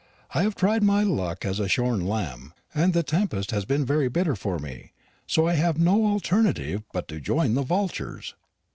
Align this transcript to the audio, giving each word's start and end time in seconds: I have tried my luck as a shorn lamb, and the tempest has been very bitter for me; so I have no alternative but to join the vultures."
I 0.33 0.41
have 0.41 0.55
tried 0.55 0.81
my 0.81 1.03
luck 1.03 1.45
as 1.45 1.59
a 1.59 1.67
shorn 1.67 2.07
lamb, 2.07 2.55
and 2.73 2.91
the 2.91 3.03
tempest 3.03 3.51
has 3.51 3.65
been 3.65 3.85
very 3.85 4.09
bitter 4.09 4.35
for 4.35 4.57
me; 4.57 4.93
so 5.27 5.45
I 5.45 5.53
have 5.53 5.77
no 5.77 6.07
alternative 6.07 6.81
but 6.91 7.07
to 7.09 7.21
join 7.21 7.53
the 7.53 7.61
vultures." 7.61 8.33